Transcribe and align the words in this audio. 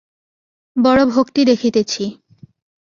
বড়ো 0.75 1.03
ভক্তি 1.05 1.41
দেখিতেছি। 1.45 2.03